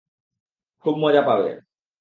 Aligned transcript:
খুব 0.85 0.95
মজা 0.97 1.21
পাবে। 1.21 1.51